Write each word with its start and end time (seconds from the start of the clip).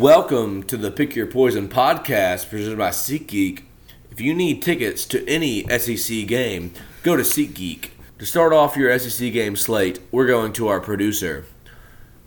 Welcome 0.00 0.64
to 0.64 0.76
the 0.76 0.90
Pick 0.90 1.16
Your 1.16 1.26
Poison 1.26 1.70
podcast 1.70 2.50
presented 2.50 2.76
by 2.76 2.90
SeatGeek. 2.90 3.62
If 4.10 4.20
you 4.20 4.34
need 4.34 4.60
tickets 4.60 5.06
to 5.06 5.26
any 5.26 5.62
SEC 5.78 6.26
game, 6.26 6.74
go 7.02 7.16
to 7.16 7.22
SeatGeek. 7.22 7.92
To 8.18 8.26
start 8.26 8.52
off 8.52 8.76
your 8.76 8.98
SEC 8.98 9.32
game 9.32 9.56
slate, 9.56 10.00
we're 10.12 10.26
going 10.26 10.52
to 10.52 10.68
our 10.68 10.80
producer. 10.80 11.46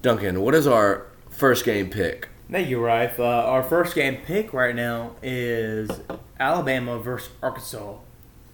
Duncan, 0.01 0.41
what 0.41 0.55
is 0.55 0.65
our 0.65 1.05
first 1.29 1.63
game 1.63 1.91
pick? 1.91 2.29
Thank 2.51 2.69
you, 2.69 2.83
Rife. 2.83 3.19
Uh, 3.19 3.23
our 3.25 3.61
first 3.61 3.93
game 3.93 4.17
pick 4.25 4.51
right 4.51 4.73
now 4.75 5.11
is 5.21 5.91
Alabama 6.39 6.97
versus 6.97 7.29
Arkansas. 7.43 7.97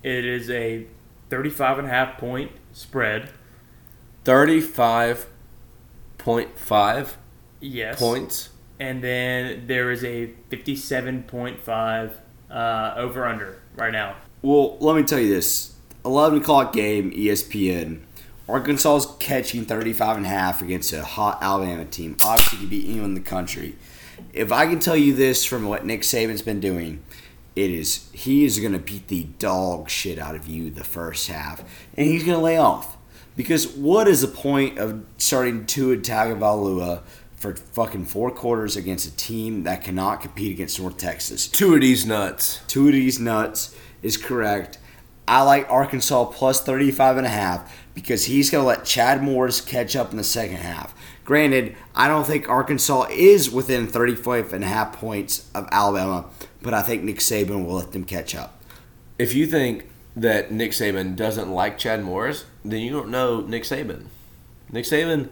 It 0.04 0.26
is 0.26 0.50
a 0.50 0.88
35 1.30 1.80
and 1.80 1.88
a 1.88 1.92
half 1.92 2.18
point 2.18 2.52
spread. 2.74 3.30
35.5 4.26 7.16
Yes. 7.62 7.98
points. 7.98 8.50
And 8.80 9.04
then 9.04 9.68
there 9.68 9.92
is 9.92 10.04
a 10.04 10.34
57.5 10.50 12.12
uh, 12.50 12.94
over 12.98 13.26
under 13.26 13.62
right 13.76 13.92
now. 13.92 14.18
Well, 14.42 14.78
let 14.80 14.96
me 14.96 15.04
tell 15.04 15.20
you 15.20 15.34
this. 15.34 15.76
11 16.04 16.42
o'clock 16.42 16.74
game, 16.74 17.12
ESPN. 17.12 18.02
Arkansas 18.48 18.96
is 18.98 19.08
catching 19.20 19.66
35 19.66 20.18
and 20.18 20.26
a 20.26 20.30
half 20.30 20.62
against 20.62 20.94
a 20.94 21.04
hot 21.04 21.40
Alabama 21.42 21.86
team. 21.86 22.16
Obviously, 22.24 22.60
could 22.60 22.70
be 22.70 22.88
anyone 22.90 23.10
in 23.10 23.14
the 23.16 23.22
country. 23.22 23.76
If 24.34 24.52
I 24.52 24.68
can 24.68 24.80
tell 24.80 24.96
you 24.96 25.16
this 25.16 25.46
from 25.46 25.66
what 25.66 25.86
Nick 25.86 26.02
Saban's 26.02 26.44
been 26.44 26.60
doing, 26.60 27.04
it 27.56 27.72
is 27.72 28.10
he 28.14 28.46
is 28.46 28.60
going 28.60 28.74
to 28.74 28.80
beat 28.80 29.08
the 29.08 29.24
dog 29.40 29.90
shit 29.90 30.20
out 30.20 30.36
of 30.36 30.48
you 30.48 30.70
the 30.70 30.84
first 30.84 31.28
half, 31.28 31.62
and 31.98 32.06
he's 32.08 32.24
going 32.24 32.38
to 32.38 32.44
lay 32.44 32.58
off. 32.58 32.98
Because 33.36 33.68
what 33.68 34.08
is 34.08 34.22
the 34.22 34.28
point 34.28 34.78
of 34.78 35.04
starting 35.18 35.66
Tua 35.66 35.98
Tagovailoa 35.98 37.02
for 37.36 37.56
fucking 37.56 38.06
four 38.06 38.32
quarters 38.32 38.76
against 38.76 39.08
a 39.08 39.16
team 39.16 39.64
that 39.64 39.84
cannot 39.84 40.22
compete 40.22 40.52
against 40.52 40.80
North 40.80 40.98
Texas? 40.98 41.48
Two 41.48 41.76
of 41.76 41.82
these 41.82 42.06
nuts. 42.06 42.62
Two 42.68 42.88
of 42.88 42.94
these 42.94 43.20
nuts 43.20 43.76
is 44.02 44.18
correct. 44.18 44.78
I 45.28 45.42
like 45.42 45.70
Arkansas 45.70 46.26
plus 46.26 46.62
35 46.62 47.18
and 47.18 47.26
a 47.26 47.30
half 47.30 47.76
because 47.94 48.26
he's 48.26 48.50
going 48.50 48.62
to 48.62 48.68
let 48.68 48.86
Chad 48.86 49.24
Morris 49.24 49.60
catch 49.60 49.96
up 49.96 50.12
in 50.12 50.18
the 50.18 50.24
second 50.24 50.58
half. 50.58 50.94
Granted, 51.24 51.76
I 51.96 52.08
don't 52.08 52.28
think 52.28 52.48
Arkansas 52.48 53.08
is 53.10 53.50
within 53.50 53.88
35 53.88 54.54
and 54.54 54.64
a 54.64 54.68
half 54.68 54.94
points 54.94 55.50
of 55.56 55.68
Alabama, 55.72 56.30
but 56.62 56.76
I 56.76 56.84
think 56.84 57.02
Nick 57.02 57.18
Saban 57.18 57.66
will 57.66 57.74
let 57.74 57.94
them 57.94 58.04
catch 58.04 58.36
up. 58.36 58.62
If 59.18 59.34
you 59.34 59.48
think 59.48 59.90
that 60.16 60.52
Nick 60.52 60.72
Saban 60.72 61.16
doesn't 61.16 61.52
like 61.52 61.80
Chad 61.80 62.04
Morris, 62.04 62.46
then 62.64 62.82
you 62.82 62.92
don't 62.92 63.10
know 63.10 63.42
Nick 63.42 63.64
Saban. 63.64 64.06
Nick 64.72 64.86
Saban 64.86 65.30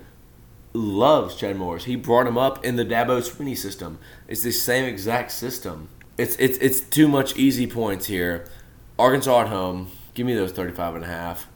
loves 0.74 1.36
Chad 1.36 1.56
Morris. 1.56 1.86
He 1.86 1.96
brought 1.96 2.28
him 2.28 2.38
up 2.38 2.64
in 2.66 2.76
the 2.76 2.86
Dabo 2.86 3.22
Swinney 3.22 3.58
system. 3.58 4.00
It's 4.28 4.44
the 4.44 4.52
same 4.52 4.86
exact 4.86 5.32
system. 5.32 5.90
It's 6.18 6.36
it's 6.38 6.58
it's 6.60 6.82
too 6.82 7.08
much 7.08 7.36
easy 7.38 7.68
points 7.68 8.08
here. 8.08 8.46
Arkansas 9.00 9.42
at 9.42 9.48
home. 9.48 9.90
Give 10.14 10.26
me 10.26 10.36
those 10.36 10.52
35 10.52 10.96
and 10.96 11.04
a 11.04 11.08
half. 11.08 11.48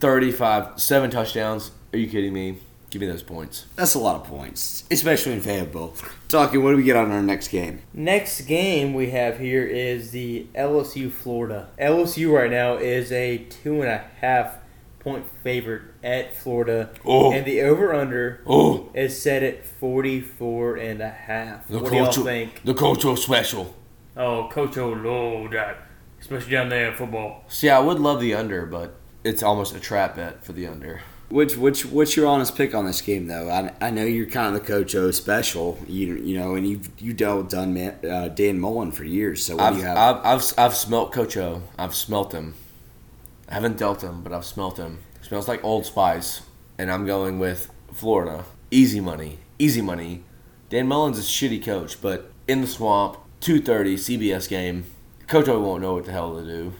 35 0.00 0.80
seven 0.80 1.10
touchdowns. 1.10 1.70
Are 1.92 1.98
you 1.98 2.08
kidding 2.08 2.32
me? 2.32 2.58
Give 2.90 3.00
me 3.00 3.06
those 3.06 3.22
points. 3.22 3.66
That's 3.76 3.94
a 3.94 4.00
lot 4.00 4.16
of 4.16 4.24
points, 4.24 4.82
especially 4.90 5.32
in 5.32 5.40
Fayetteville. 5.40 5.94
Talking, 6.28 6.62
what 6.64 6.70
do 6.72 6.76
we 6.76 6.82
get 6.82 6.96
on 6.96 7.12
our 7.12 7.22
next 7.22 7.48
game? 7.48 7.82
Next 7.94 8.40
game 8.42 8.94
we 8.94 9.10
have 9.10 9.38
here 9.38 9.64
is 9.64 10.10
the 10.10 10.46
LSU 10.56 11.10
Florida. 11.10 11.68
LSU 11.78 12.32
right 12.36 12.50
now 12.50 12.74
is 12.74 13.12
a 13.12 13.38
two 13.38 13.80
and 13.82 13.90
a 13.90 14.04
half 14.20 14.56
point 15.00 15.24
favorite 15.42 15.82
at 16.04 16.36
Florida. 16.36 16.90
Oh. 17.04 17.32
And 17.32 17.44
the 17.44 17.62
over 17.62 17.92
under 17.92 18.42
Oh, 18.46 18.90
is 18.94 19.20
set 19.20 19.42
at 19.42 19.66
44 19.66 20.76
and 20.76 21.00
a 21.00 21.10
half. 21.10 21.66
the 21.66 21.78
what 21.80 21.90
do 21.90 21.96
y'all 21.96 22.12
think? 22.12 22.62
the 22.64 22.74
cultural 22.74 23.16
special. 23.16 23.74
Oh, 24.16 24.48
Coach 24.52 24.76
O 24.78 25.48
that. 25.48 25.78
Especially 26.20 26.52
down 26.52 26.68
there 26.68 26.90
in 26.90 26.96
football. 26.96 27.44
See, 27.48 27.70
I 27.70 27.78
would 27.80 27.98
love 27.98 28.20
the 28.20 28.34
under, 28.34 28.66
but 28.66 28.94
it's 29.24 29.42
almost 29.42 29.74
a 29.74 29.80
trap 29.80 30.16
bet 30.16 30.44
for 30.44 30.52
the 30.52 30.66
under. 30.66 31.00
Which 31.30 31.56
which 31.56 31.86
what's 31.86 32.16
your 32.16 32.26
honest 32.26 32.56
pick 32.56 32.74
on 32.74 32.86
this 32.86 33.00
game 33.00 33.28
though? 33.28 33.48
I, 33.48 33.72
I 33.80 33.90
know 33.90 34.04
you're 34.04 34.26
kind 34.26 34.54
of 34.54 34.60
the 34.60 34.66
Coach 34.66 34.96
O 34.96 35.12
special, 35.12 35.78
you 35.86 36.16
you 36.16 36.36
know, 36.36 36.56
and 36.56 36.68
you've 36.68 36.90
you 37.00 37.12
dealt 37.14 37.38
with 37.38 37.50
Dun, 37.50 37.78
uh, 37.78 38.28
Dan 38.34 38.58
Mullen 38.58 38.90
for 38.90 39.04
years. 39.04 39.46
So 39.46 39.54
what 39.54 39.64
I've, 39.66 39.74
do 39.74 39.80
you 39.80 39.86
have? 39.86 39.96
I've, 39.96 40.26
I've, 40.26 40.54
I've 40.58 40.74
smelt 40.74 41.12
Coach 41.12 41.36
O. 41.36 41.62
I've 41.78 41.94
smelt 41.94 42.32
him. 42.32 42.54
I 43.50 43.54
haven't 43.54 43.78
dealt 43.78 44.02
him, 44.02 44.22
but 44.22 44.32
I've 44.32 44.44
smelt 44.44 44.76
him. 44.76 45.00
smells 45.22 45.48
like 45.48 45.64
Old 45.64 45.84
Spice, 45.84 46.42
and 46.78 46.90
I'm 46.90 47.04
going 47.04 47.38
with 47.40 47.70
Florida. 47.92 48.44
Easy 48.70 49.00
money. 49.00 49.40
Easy 49.58 49.82
money. 49.82 50.22
Dan 50.68 50.86
Mullen's 50.86 51.18
a 51.18 51.22
shitty 51.22 51.64
coach, 51.64 52.00
but 52.00 52.30
in 52.46 52.60
the 52.60 52.68
swamp, 52.68 53.18
2.30 53.40 53.94
CBS 53.94 54.48
game, 54.48 54.84
Coach 55.26 55.48
O 55.48 55.60
won't 55.60 55.82
know 55.82 55.94
what 55.94 56.04
the 56.04 56.12
hell 56.12 56.36
to 56.36 56.44
do. 56.44 56.72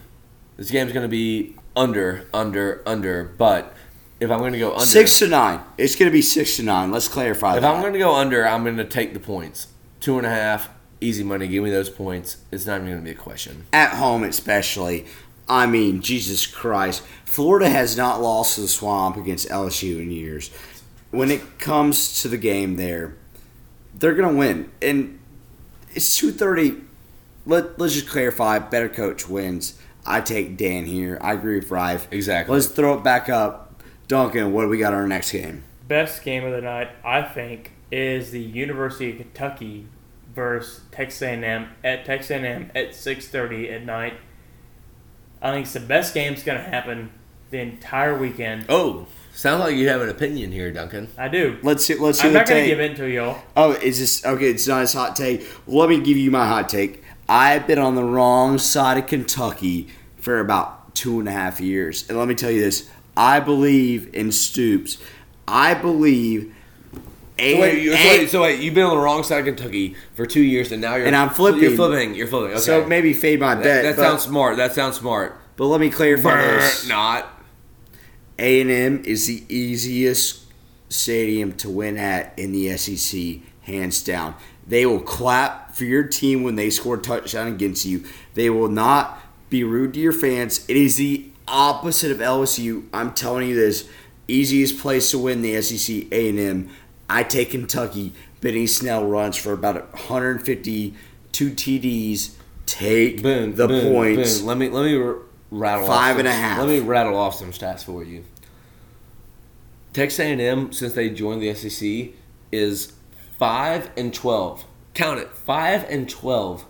This 0.55 0.71
game's 0.71 0.93
going 0.93 1.03
to 1.03 1.09
be 1.09 1.55
under, 1.75 2.27
under, 2.33 2.81
under, 2.85 3.23
but 3.23 3.75
if 4.21 4.31
I'm 4.31 4.39
going 4.39 4.53
to 4.53 4.59
go 4.59 4.73
under... 4.73 4.85
Six 4.85 5.19
to 5.19 5.27
nine. 5.27 5.59
It's 5.77 5.95
going 5.95 6.09
to 6.09 6.13
be 6.13 6.21
six 6.21 6.55
to 6.57 6.63
nine. 6.63 6.91
Let's 6.91 7.07
clarify 7.07 7.55
If 7.55 7.61
that. 7.61 7.73
I'm 7.73 7.81
going 7.81 7.93
to 7.93 7.99
go 7.99 8.15
under, 8.15 8.47
I'm 8.47 8.63
going 8.63 8.77
to 8.77 8.85
take 8.85 9.13
the 9.13 9.19
points. 9.19 9.67
Two 9.99 10.17
and 10.17 10.25
a 10.25 10.29
half, 10.29 10.69
easy 11.01 11.23
money. 11.23 11.47
Give 11.47 11.63
me 11.63 11.69
those 11.69 11.89
points. 11.89 12.37
It's 12.51 12.65
not 12.65 12.75
even 12.75 12.87
going 12.87 12.99
to 12.99 13.03
be 13.03 13.11
a 13.11 13.15
question. 13.15 13.65
At 13.73 13.95
home, 13.95 14.23
especially. 14.23 15.05
I 15.51 15.65
mean, 15.65 16.01
Jesus 16.01 16.47
Christ. 16.47 17.03
Florida 17.25 17.69
has 17.69 17.97
not 17.97 18.21
lost 18.21 18.55
to 18.55 18.61
the 18.61 18.69
swamp 18.69 19.17
against 19.17 19.49
LSU 19.49 20.01
in 20.01 20.09
years. 20.09 20.49
When 21.11 21.29
it 21.29 21.59
comes 21.59 22.21
to 22.21 22.29
the 22.29 22.37
game 22.37 22.77
there, 22.77 23.17
they're 23.93 24.13
going 24.13 24.31
to 24.31 24.39
win. 24.39 24.71
And 24.81 25.19
it's 25.93 26.15
230. 26.15 26.81
Let, 27.45 27.77
let's 27.77 27.95
just 27.95 28.07
clarify. 28.07 28.59
Better 28.59 28.87
coach 28.87 29.27
wins. 29.27 29.77
I 30.05 30.21
take 30.21 30.55
Dan 30.55 30.85
here. 30.85 31.17
I 31.19 31.33
agree 31.33 31.59
with 31.59 31.69
Rife. 31.69 32.07
Exactly. 32.11 32.55
Let's 32.55 32.67
throw 32.67 32.97
it 32.97 33.03
back 33.03 33.27
up. 33.27 33.83
Duncan, 34.07 34.53
what 34.53 34.61
do 34.61 34.69
we 34.69 34.77
got 34.77 34.93
on 34.93 35.01
our 35.01 35.07
next 35.07 35.33
game? 35.33 35.63
Best 35.85 36.23
game 36.23 36.45
of 36.45 36.53
the 36.53 36.61
night, 36.61 36.91
I 37.03 37.23
think, 37.23 37.73
is 37.91 38.31
the 38.31 38.39
University 38.39 39.11
of 39.11 39.17
Kentucky 39.17 39.87
versus 40.33 40.79
Texas 40.93 41.21
A&M 41.21 41.67
at 41.83 42.05
Texas 42.05 42.31
A&M 42.31 42.71
at 42.73 42.91
6:30 42.91 43.69
at 43.69 43.85
night. 43.85 44.13
I 45.41 45.51
think 45.51 45.65
it's 45.65 45.73
the 45.73 45.79
best 45.79 46.13
game's 46.13 46.43
going 46.43 46.63
to 46.63 46.69
happen 46.69 47.11
the 47.49 47.59
entire 47.59 48.17
weekend. 48.17 48.65
Oh, 48.69 49.07
sounds 49.33 49.61
like 49.61 49.75
you 49.75 49.89
have 49.89 50.01
an 50.01 50.09
opinion 50.09 50.51
here, 50.51 50.71
Duncan. 50.71 51.09
I 51.17 51.27
do. 51.27 51.57
Let's 51.63 51.85
see, 51.85 51.95
let's 51.95 52.19
see 52.19 52.27
I'm 52.27 52.33
not 52.33 52.47
going 52.47 52.63
to 52.63 52.69
give 52.69 52.79
in 52.79 52.95
to 52.95 53.09
y'all. 53.09 53.41
Oh, 53.57 53.71
is 53.71 53.99
this 53.99 54.25
okay? 54.25 54.51
It's 54.51 54.67
not 54.67 54.81
his 54.81 54.93
hot 54.93 55.15
take. 55.15 55.47
Let 55.67 55.89
me 55.89 55.99
give 55.99 56.17
you 56.17 56.29
my 56.31 56.47
hot 56.47 56.69
take. 56.69 57.03
I've 57.27 57.65
been 57.65 57.79
on 57.79 57.95
the 57.95 58.03
wrong 58.03 58.57
side 58.57 58.97
of 58.97 59.07
Kentucky 59.07 59.87
for 60.17 60.39
about 60.39 60.93
two 60.93 61.19
and 61.19 61.27
a 61.27 61.31
half 61.31 61.59
years, 61.59 62.07
and 62.07 62.17
let 62.17 62.27
me 62.27 62.35
tell 62.35 62.51
you 62.51 62.61
this: 62.61 62.89
I 63.17 63.39
believe 63.39 64.13
in 64.13 64.31
Stoops. 64.31 64.97
I 65.47 65.73
believe. 65.73 66.55
So 67.41 67.59
wait, 67.59 67.81
you- 67.81 67.91
so, 67.95 68.09
wait, 68.09 68.29
so 68.29 68.41
wait, 68.43 68.59
you've 68.59 68.73
been 68.73 68.85
on 68.85 68.95
the 68.95 69.01
wrong 69.01 69.23
side 69.23 69.39
of 69.39 69.45
Kentucky 69.45 69.95
for 70.13 70.25
two 70.25 70.41
years, 70.41 70.71
and 70.71 70.81
now 70.81 70.95
you're 70.95 71.07
And 71.07 71.15
I'm 71.15 71.29
flipping. 71.31 71.61
You're 71.61 71.71
flipping. 71.71 72.15
You're 72.15 72.27
flipping. 72.27 72.51
Okay. 72.51 72.59
So 72.59 72.85
maybe 72.85 73.13
fade 73.13 73.39
my 73.39 73.55
that, 73.55 73.63
bet. 73.63 73.83
that 73.83 73.95
but, 73.95 74.01
sounds 74.01 74.23
smart. 74.23 74.57
That 74.57 74.73
sounds 74.73 74.97
smart. 74.97 75.39
But 75.55 75.65
let 75.65 75.81
me 75.81 75.89
clarify 75.89 76.41
this: 76.41 76.87
Not. 76.87 77.27
A 78.39 78.61
and 78.61 78.71
M 78.71 79.03
is 79.05 79.27
the 79.27 79.43
easiest 79.49 80.45
stadium 80.89 81.53
to 81.53 81.69
win 81.69 81.97
at 81.97 82.33
in 82.37 82.51
the 82.51 82.75
SEC, 82.77 83.41
hands 83.61 84.03
down. 84.03 84.35
They 84.67 84.85
will 84.85 84.99
clap 85.01 85.75
for 85.75 85.85
your 85.85 86.03
team 86.03 86.43
when 86.43 86.55
they 86.55 86.69
score 86.69 86.95
a 86.95 87.01
touchdown 87.01 87.47
against 87.47 87.85
you. 87.85 88.03
They 88.35 88.49
will 88.49 88.69
not 88.69 89.19
be 89.49 89.63
rude 89.63 89.93
to 89.95 89.99
your 89.99 90.13
fans. 90.13 90.65
It 90.67 90.77
is 90.77 90.95
the 90.97 91.29
opposite 91.47 92.11
of 92.11 92.19
LSU. 92.19 92.85
I'm 92.93 93.13
telling 93.13 93.49
you 93.49 93.55
this: 93.55 93.87
easiest 94.27 94.79
place 94.79 95.11
to 95.11 95.19
win 95.19 95.41
the 95.41 95.61
SEC, 95.61 96.07
A 96.11 96.29
and 96.29 96.39
M. 96.39 96.69
I 97.11 97.23
take 97.23 97.51
Kentucky. 97.51 98.13
Benny 98.39 98.65
Snell 98.67 99.05
runs 99.05 99.35
for 99.35 99.53
about 99.53 99.75
150, 99.93 100.93
two 101.31 101.51
TDs. 101.51 102.35
Take 102.65 103.21
the 103.21 103.67
points. 103.91 104.41
Let 104.41 104.57
me 104.57 104.69
let 104.69 104.85
me 104.85 104.95
r- 104.97 105.17
rattle 105.51 105.85
Five 105.87 106.15
off 106.15 106.19
and 106.19 106.27
a 106.27 106.31
some- 106.31 106.39
half. 106.41 106.59
Let 106.59 106.67
me 106.69 106.79
rattle 106.79 107.17
off 107.17 107.35
some 107.35 107.51
stats 107.51 107.83
for 107.83 108.03
you. 108.03 108.23
Texas 109.93 110.19
A&M 110.21 110.71
since 110.71 110.93
they 110.93 111.09
joined 111.09 111.41
the 111.41 111.53
SEC 111.53 112.13
is 112.51 112.93
five 113.37 113.89
and 113.97 114.13
twelve. 114.13 114.63
Count 114.93 115.19
it, 115.19 115.29
five 115.35 115.85
and 115.89 116.09
twelve 116.09 116.65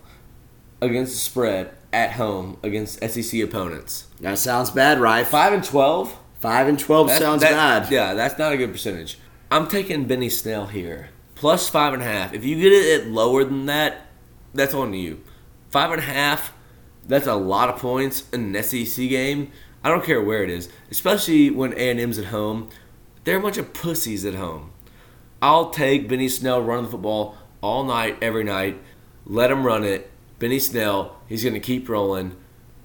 against 0.80 1.12
the 1.12 1.18
spread 1.18 1.70
at 1.92 2.12
home 2.12 2.56
against 2.64 2.98
SEC 3.08 3.40
opponents. 3.40 4.06
That 4.20 4.38
sounds 4.38 4.70
bad, 4.70 4.98
right? 5.00 5.26
Five 5.26 5.52
and 5.52 5.62
twelve. 5.62 6.18
Five 6.40 6.66
and 6.66 6.78
twelve 6.78 7.06
That- 7.08 7.20
sounds 7.20 7.42
that- 7.42 7.52
bad. 7.84 7.92
Yeah, 7.92 8.14
that's 8.14 8.38
not 8.38 8.52
a 8.52 8.56
good 8.56 8.72
percentage. 8.72 9.18
I'm 9.52 9.68
taking 9.68 10.06
Benny 10.06 10.30
Snell 10.30 10.68
here. 10.68 11.10
Plus 11.34 11.68
five 11.68 11.92
and 11.92 12.00
a 12.00 12.06
half. 12.06 12.32
If 12.32 12.42
you 12.42 12.56
get 12.56 12.72
it 12.72 13.08
lower 13.08 13.44
than 13.44 13.66
that, 13.66 14.06
that's 14.54 14.72
on 14.72 14.94
you. 14.94 15.20
Five 15.68 15.90
and 15.90 16.00
a 16.00 16.04
half, 16.04 16.54
that's 17.06 17.26
a 17.26 17.34
lot 17.34 17.68
of 17.68 17.78
points 17.78 18.26
in 18.32 18.56
an 18.56 18.62
SEC 18.62 19.10
game. 19.10 19.52
I 19.84 19.90
don't 19.90 20.06
care 20.06 20.22
where 20.22 20.42
it 20.42 20.48
is, 20.48 20.70
especially 20.90 21.50
when 21.50 21.74
A&M's 21.74 22.18
at 22.18 22.28
home. 22.28 22.70
They're 23.24 23.36
a 23.36 23.42
bunch 23.42 23.58
of 23.58 23.74
pussies 23.74 24.24
at 24.24 24.36
home. 24.36 24.72
I'll 25.42 25.68
take 25.68 26.08
Benny 26.08 26.30
Snell 26.30 26.62
running 26.62 26.86
the 26.86 26.92
football 26.92 27.36
all 27.60 27.84
night, 27.84 28.16
every 28.22 28.44
night. 28.44 28.80
Let 29.26 29.50
him 29.50 29.66
run 29.66 29.84
it. 29.84 30.10
Benny 30.38 30.60
Snell, 30.60 31.18
he's 31.28 31.42
going 31.42 31.52
to 31.52 31.60
keep 31.60 31.90
rolling. 31.90 32.36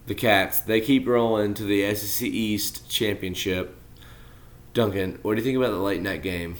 The 0.07 0.15
Cats, 0.15 0.59
they 0.59 0.81
keep 0.81 1.07
rolling 1.07 1.53
to 1.53 1.63
the 1.63 1.95
SEC 1.95 2.27
East 2.27 2.89
Championship. 2.89 3.76
Duncan, 4.77 5.17
what 5.23 5.33
do 5.33 5.41
you 5.41 5.43
think 5.43 5.57
about 5.57 5.71
the 5.71 5.79
late 5.79 6.03
night 6.03 6.21
game? 6.21 6.55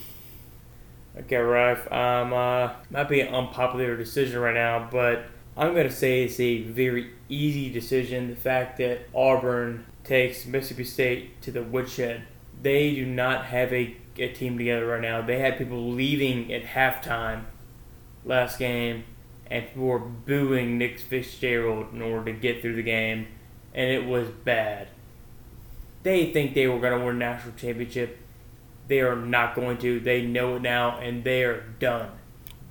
Okay, 1.19 1.35
Ralph. 1.35 1.91
Um, 1.91 2.33
uh, 2.33 2.71
might 2.89 3.09
be 3.09 3.21
an 3.21 3.31
unpopular 3.31 3.95
decision 3.95 4.39
right 4.39 4.55
now, 4.55 4.89
but 4.91 5.25
I'm 5.55 5.75
going 5.75 5.87
to 5.87 5.93
say 5.93 6.23
it's 6.23 6.39
a 6.39 6.63
very 6.63 7.11
easy 7.29 7.71
decision. 7.71 8.31
The 8.31 8.35
fact 8.35 8.79
that 8.79 9.01
Auburn 9.13 9.85
takes 10.03 10.47
Mississippi 10.47 10.83
State 10.83 11.43
to 11.43 11.51
the 11.51 11.61
woodshed. 11.61 12.23
They 12.59 12.95
do 12.95 13.05
not 13.05 13.45
have 13.45 13.71
a, 13.71 13.95
a 14.17 14.29
team 14.29 14.57
together 14.57 14.87
right 14.87 15.01
now. 15.01 15.21
They 15.21 15.37
had 15.37 15.59
people 15.59 15.91
leaving 15.91 16.51
at 16.51 16.63
halftime 16.63 17.43
last 18.25 18.57
game, 18.57 19.03
and 19.45 19.67
people 19.67 19.85
were 19.85 19.99
booing 19.99 20.79
Nick 20.79 20.97
Fitzgerald 20.97 21.93
in 21.93 22.01
order 22.01 22.33
to 22.33 22.39
get 22.39 22.63
through 22.63 22.77
the 22.77 22.81
game, 22.81 23.27
and 23.75 23.91
it 23.91 24.07
was 24.07 24.27
bad. 24.27 24.87
They 26.03 26.31
think 26.31 26.53
they 26.53 26.67
were 26.67 26.79
going 26.79 26.97
to 26.99 27.05
win 27.05 27.15
a 27.15 27.19
national 27.19 27.53
championship. 27.55 28.17
They 28.87 29.01
are 29.01 29.15
not 29.15 29.55
going 29.55 29.77
to. 29.79 29.99
They 29.99 30.21
know 30.25 30.55
it 30.55 30.61
now, 30.61 30.97
and 30.99 31.23
they 31.23 31.43
are 31.43 31.61
done. 31.79 32.09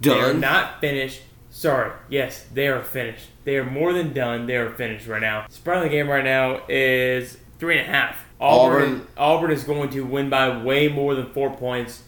They 0.01 0.11
are 0.19 0.33
Done? 0.33 0.41
not 0.41 0.81
finished. 0.81 1.23
Sorry. 1.51 1.93
Yes, 2.09 2.45
they 2.53 2.69
are 2.69 2.83
finished. 2.83 3.29
They 3.45 3.57
are 3.57 3.65
more 3.65 3.93
than 3.93 4.13
done. 4.13 4.47
They 4.47 4.57
are 4.57 4.71
finished 4.71 5.07
right 5.07 5.21
now. 5.23 5.47
Spread 5.49 5.79
on 5.79 5.83
the 5.85 5.89
game 5.91 6.09
right 6.09 6.25
now 6.25 6.63
is 6.69 7.39
three 7.59 7.79
and 7.79 7.89
a 7.89 7.91
half. 7.93 8.25
Auburn, 8.41 8.83
Auburn- 8.83 9.07
Auburn 9.17 9.51
is 9.51 9.65
going 9.65 9.89
to 9.91 10.03
win 10.03 10.29
by 10.29 10.63
way 10.63 10.89
more 10.89 11.15
than 11.15 11.31
four 11.33 11.55
points, 11.55 12.03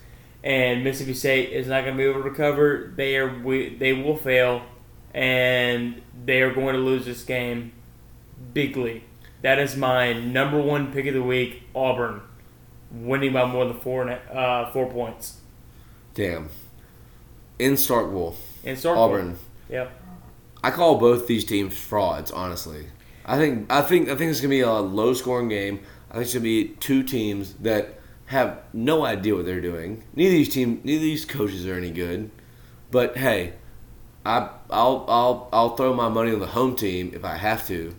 and 0.45 0.85
Mississippi 0.85 1.15
State 1.15 1.51
is 1.53 1.67
not 1.69 1.85
going 1.85 1.97
to 1.97 2.03
be 2.03 2.05
able 2.09 2.23
to 2.23 2.29
recover. 2.29 2.93
They 2.95 3.17
are 3.17 3.39
we, 3.43 3.75
they 3.77 3.95
will 3.95 4.17
fail, 4.17 4.63
and 5.15 6.03
they 6.27 6.43
are 6.43 6.53
going 6.53 6.75
to 6.75 6.81
lose 6.81 7.07
this 7.07 7.23
game 7.25 7.73
bigly. 8.53 9.05
That 9.43 9.59
is 9.59 9.77
my 9.77 10.13
number 10.13 10.61
one 10.61 10.93
pick 10.93 11.07
of 11.07 11.15
the 11.15 11.23
week. 11.23 11.63
Auburn 11.75 12.21
winning 12.91 13.33
by 13.33 13.45
more 13.47 13.65
than 13.67 13.79
four 13.79 14.03
and 14.03 14.11
a- 14.11 14.35
uh, 14.37 14.73
four 14.73 14.91
points. 14.91 15.39
Damn. 16.15 16.49
In 17.59 17.75
Starkville, 17.75 18.35
And 18.65 18.77
Starkville. 18.77 18.97
Auburn. 18.97 19.39
Yep. 19.71 19.93
I 20.63 20.71
call 20.71 20.97
both 20.99 21.27
these 21.27 21.45
teams 21.45 21.77
frauds. 21.77 22.31
Honestly, 22.31 22.87
I 23.25 23.37
think 23.37 23.71
I 23.71 23.83
think 23.83 24.09
I 24.09 24.17
think 24.17 24.31
it's 24.31 24.41
gonna 24.41 24.51
be 24.51 24.61
a 24.61 24.73
low 24.73 25.13
scoring 25.15 25.49
game. 25.49 25.81
I 26.11 26.15
think 26.15 26.25
it's 26.25 26.35
gonna 26.35 26.43
be 26.43 26.69
two 26.81 27.03
teams 27.05 27.55
that 27.61 28.01
have 28.27 28.59
no 28.73 29.05
idea 29.05 29.35
what 29.37 29.47
they're 29.47 29.61
doing. 29.61 30.03
Neither 30.15 30.31
of 30.31 30.39
these 30.39 30.49
team, 30.49 30.81
neither 30.83 30.97
of 30.99 31.03
these 31.03 31.25
coaches 31.25 31.67
are 31.67 31.75
any 31.75 31.91
good. 31.91 32.31
But 32.91 33.17
hey, 33.19 33.53
I 34.27 34.49
I'll 34.71 35.05
I'll 35.09 35.49
I'll 35.53 35.77
throw 35.77 35.95
my 35.95 36.09
money 36.09 36.33
on 36.33 36.41
the 36.41 36.47
home 36.49 36.75
team 36.75 37.13
if 37.15 37.25
I 37.25 37.37
have 37.37 37.67
to. 37.69 37.95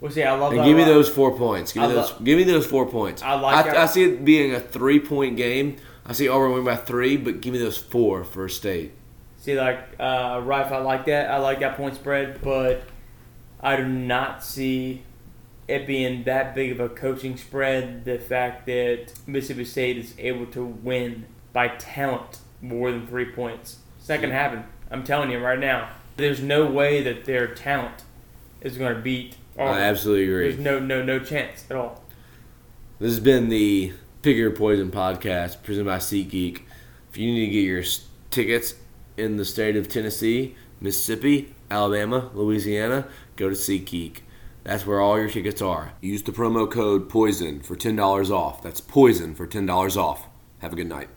Well, 0.00 0.12
see, 0.12 0.22
I 0.22 0.32
love 0.34 0.52
And 0.52 0.60
that 0.60 0.64
give 0.64 0.76
me 0.76 0.84
those 0.84 1.08
four 1.08 1.36
points. 1.36 1.72
Give 1.72 1.82
me 1.82 1.88
I 1.88 1.92
those. 1.92 2.12
lo- 2.12 2.18
give 2.22 2.38
me 2.38 2.44
those 2.44 2.66
four 2.66 2.86
points. 2.86 3.22
I 3.22 3.34
like 3.34 3.56
I, 3.56 3.62
that. 3.64 3.76
I 3.76 3.86
see 3.86 4.04
it 4.04 4.24
being 4.24 4.54
a 4.54 4.60
three 4.60 5.00
point 5.00 5.36
game. 5.36 5.76
I 6.06 6.12
see 6.12 6.28
Auburn 6.28 6.50
winning 6.50 6.64
by 6.64 6.76
three, 6.76 7.16
but 7.16 7.40
give 7.40 7.52
me 7.52 7.58
those 7.58 7.76
four 7.76 8.24
for 8.24 8.48
state. 8.48 8.92
See, 9.38 9.58
like, 9.58 9.78
uh, 10.00 10.40
Rife, 10.44 10.72
I 10.72 10.78
like 10.78 11.06
that. 11.06 11.30
I 11.30 11.38
like 11.38 11.60
that 11.60 11.76
point 11.76 11.94
spread, 11.94 12.40
but 12.42 12.82
I 13.60 13.76
do 13.76 13.86
not 13.86 14.44
see 14.44 15.02
it 15.66 15.86
being 15.86 16.24
that 16.24 16.54
big 16.54 16.72
of 16.72 16.80
a 16.80 16.88
coaching 16.88 17.36
spread. 17.36 18.04
The 18.04 18.18
fact 18.18 18.66
that 18.66 19.12
Mississippi 19.26 19.64
State 19.64 19.98
is 19.98 20.14
able 20.18 20.46
to 20.46 20.64
win 20.64 21.26
by 21.52 21.68
talent 21.68 22.38
more 22.62 22.90
than 22.90 23.06
three 23.06 23.30
points. 23.30 23.78
It's 23.98 24.08
not 24.08 24.20
to 24.20 24.32
happen. 24.32 24.64
I'm 24.90 25.04
telling 25.04 25.30
you 25.30 25.38
right 25.38 25.58
now. 25.58 25.90
There's 26.16 26.40
no 26.40 26.66
way 26.66 27.02
that 27.02 27.24
their 27.24 27.46
talent 27.54 28.02
is 28.60 28.76
going 28.76 28.94
to 28.94 29.00
beat 29.00 29.36
Auburn. 29.58 29.74
I 29.74 29.78
um, 29.78 29.82
absolutely 29.82 30.24
agree. 30.24 30.50
There's 30.50 30.64
no, 30.64 30.78
no, 30.78 31.02
no 31.02 31.18
chance 31.18 31.64
at 31.68 31.76
all. 31.76 32.02
This 32.98 33.10
has 33.12 33.20
been 33.20 33.48
the 33.48 33.92
Pick 34.22 34.36
Your 34.36 34.50
Poison 34.52 34.90
podcast 34.90 35.62
presented 35.62 35.86
by 35.86 35.98
SeatGeek. 35.98 36.62
If 37.10 37.16
you 37.16 37.32
need 37.32 37.46
to 37.46 37.52
get 37.52 37.64
your 37.64 37.84
tickets 38.30 38.74
in 39.16 39.36
the 39.36 39.44
state 39.44 39.76
of 39.76 39.88
Tennessee, 39.88 40.54
Mississippi, 40.80 41.54
Alabama, 41.70 42.30
Louisiana, 42.34 43.08
go 43.36 43.48
to 43.48 43.54
SeatGeek. 43.54 44.18
That's 44.64 44.86
where 44.86 45.00
all 45.00 45.18
your 45.18 45.30
tickets 45.30 45.62
are. 45.62 45.92
Use 46.00 46.22
the 46.22 46.32
promo 46.32 46.70
code 46.70 47.08
POISON 47.08 47.64
for 47.64 47.74
$10 47.74 48.30
off. 48.30 48.62
That's 48.62 48.80
POISON 48.80 49.36
for 49.36 49.46
$10 49.46 49.96
off. 49.96 50.26
Have 50.58 50.72
a 50.72 50.76
good 50.76 50.88
night. 50.88 51.08